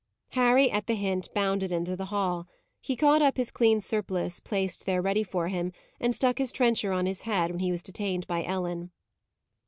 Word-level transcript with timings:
Harry, 0.29 0.71
at 0.71 0.87
the 0.87 0.95
hint, 0.95 1.29
bounded 1.35 1.71
into 1.71 1.95
the 1.95 2.05
hall. 2.05 2.47
He 2.79 2.95
caught 2.95 3.21
up 3.21 3.37
his 3.37 3.51
clean 3.51 3.81
surplice, 3.81 4.39
placed 4.39 4.87
there 4.87 4.99
ready 4.99 5.21
for 5.21 5.47
him, 5.49 5.71
and 5.99 6.15
stuck 6.15 6.39
his 6.39 6.51
trencher 6.51 6.91
on 6.91 7.05
his 7.05 7.21
head, 7.21 7.51
when 7.51 7.59
he 7.59 7.69
was 7.69 7.83
detained 7.83 8.25
by 8.25 8.43
Ellen. 8.43 8.89